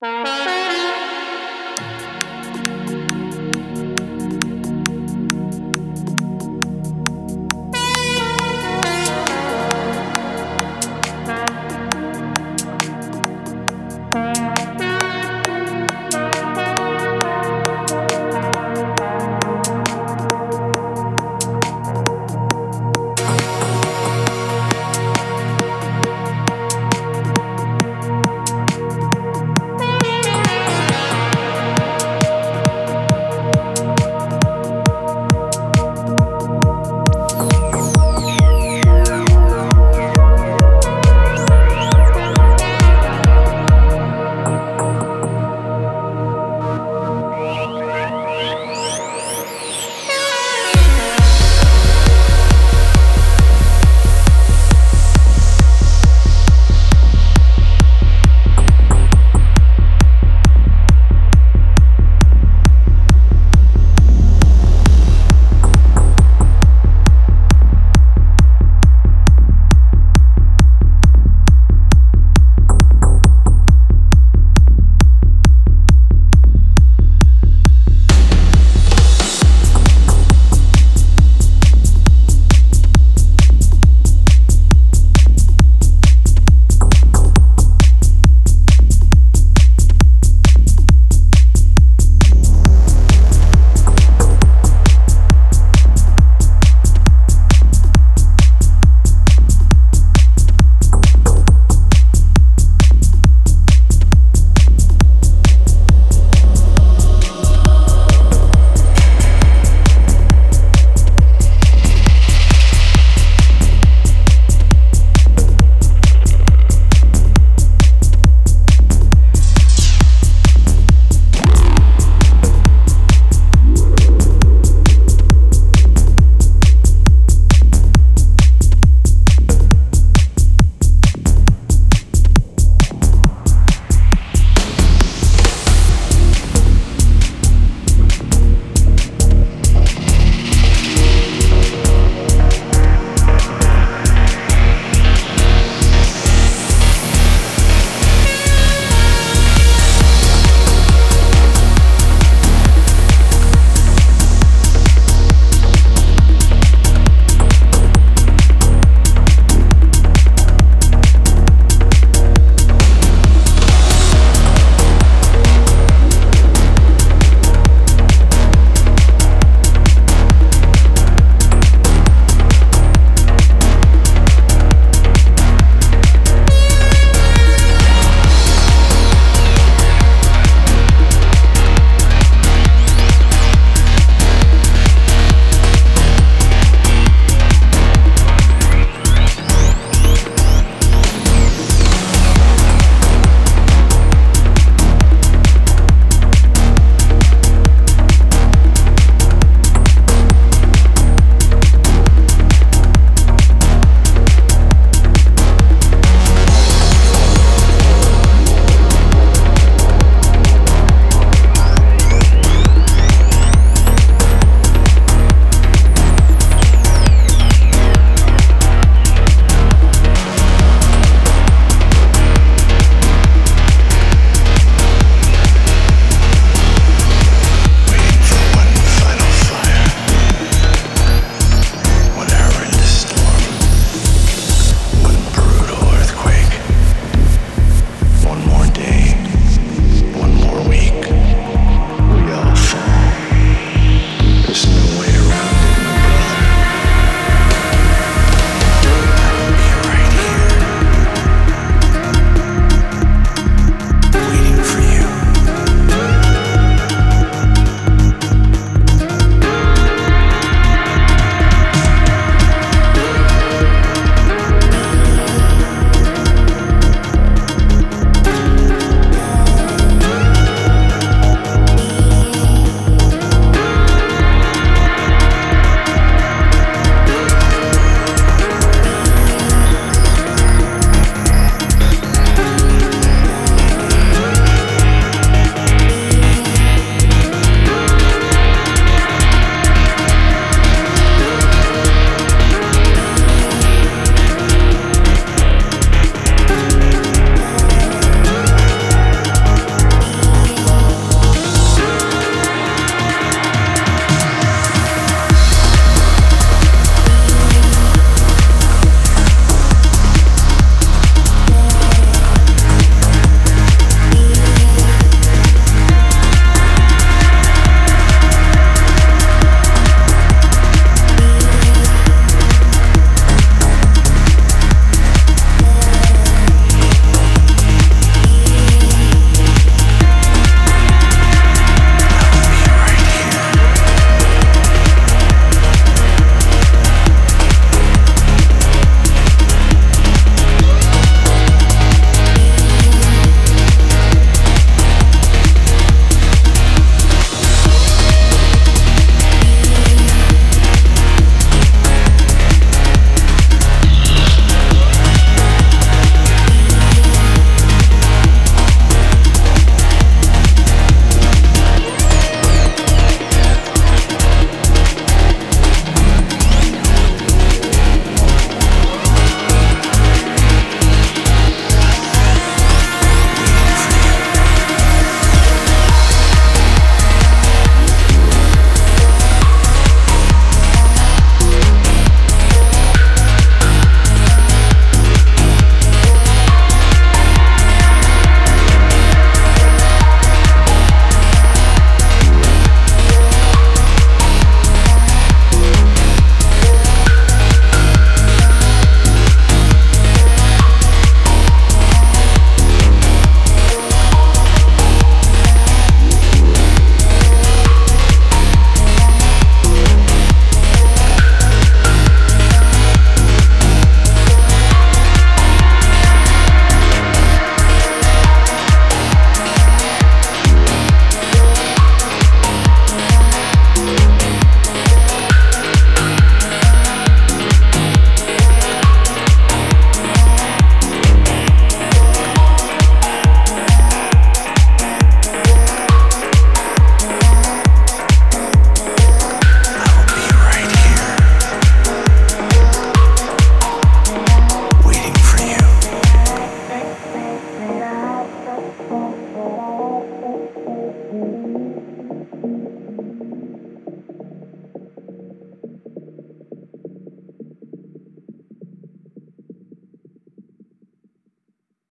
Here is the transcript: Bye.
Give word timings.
Bye. 0.00 0.35